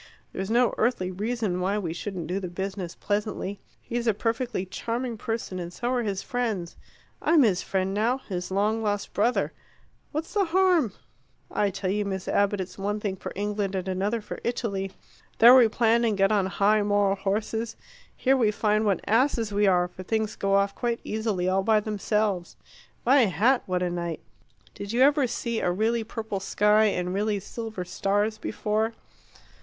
There's 0.33 0.49
no 0.49 0.73
earthly 0.79 1.11
reason 1.11 1.59
why 1.61 1.77
we 1.77 1.93
shouldn't 1.93 2.25
do 2.25 2.39
the 2.39 2.47
business 2.47 2.95
pleasantly. 2.95 3.59
He's 3.79 4.07
a 4.07 4.15
perfectly 4.15 4.65
charming 4.65 5.15
person, 5.15 5.59
and 5.59 5.71
so 5.71 5.89
are 5.91 6.01
his 6.01 6.23
friends. 6.23 6.75
I'm 7.21 7.43
his 7.43 7.61
friend 7.61 7.93
now 7.93 8.17
his 8.17 8.49
long 8.49 8.81
lost 8.81 9.13
brother. 9.13 9.53
What's 10.11 10.33
the 10.33 10.45
harm? 10.45 10.93
I 11.51 11.69
tell 11.69 11.91
you, 11.91 12.03
Miss 12.03 12.27
Abbott, 12.27 12.59
it's 12.59 12.79
one 12.79 12.99
thing 12.99 13.15
for 13.15 13.31
England 13.35 13.75
and 13.75 13.87
another 13.87 14.21
for 14.21 14.39
Italy. 14.43 14.91
There 15.37 15.53
we 15.53 15.67
plan 15.67 16.03
and 16.03 16.17
get 16.17 16.31
on 16.31 16.47
high 16.47 16.81
moral 16.81 17.15
horses. 17.15 17.75
Here 18.15 18.35
we 18.35 18.49
find 18.49 18.85
what 18.85 19.05
asses 19.07 19.53
we 19.53 19.67
are, 19.67 19.87
for 19.87 20.01
things 20.01 20.35
go 20.35 20.55
off 20.55 20.73
quite 20.73 20.99
easily, 21.03 21.47
all 21.47 21.61
by 21.61 21.79
themselves. 21.79 22.55
My 23.05 23.25
hat, 23.27 23.61
what 23.67 23.83
a 23.83 23.89
night! 23.91 24.21
Did 24.73 24.93
you 24.93 25.01
ever 25.01 25.27
see 25.27 25.59
a 25.59 25.69
really 25.71 26.03
purple 26.03 26.39
sky 26.39 26.85
and 26.85 27.13
really 27.13 27.39
silver 27.39 27.85
stars 27.85 28.39
before? 28.39 28.93